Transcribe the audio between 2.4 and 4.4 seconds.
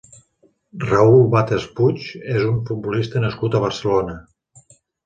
un futbolista nascut a Barcelona.